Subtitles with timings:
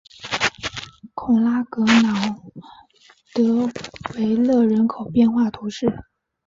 [1.13, 2.41] 孔拉格朗
[3.35, 3.67] 德
[4.19, 5.85] 维勒人口变化图示